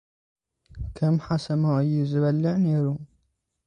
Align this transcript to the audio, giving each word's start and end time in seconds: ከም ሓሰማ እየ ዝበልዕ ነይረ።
ከም 0.95 1.15
ሓሰማ 1.25 1.63
እየ 1.85 1.95
ዝበልዕ 2.11 2.45
ነይረ። 2.63 2.85